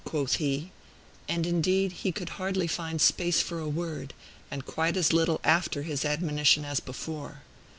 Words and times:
quoth 0.03 0.37
he; 0.37 0.71
and, 1.29 1.45
indeed, 1.45 1.91
he 1.91 2.11
could 2.11 2.29
hardly 2.29 2.65
find 2.65 2.99
space 2.99 3.39
for 3.39 3.59
a 3.59 3.69
word, 3.69 4.15
and 4.49 4.65
quite 4.65 4.97
as 4.97 5.13
little 5.13 5.39
after 5.43 5.83
his 5.83 6.03
admonition 6.03 6.65
as 6.65 6.79
before. 6.79 7.43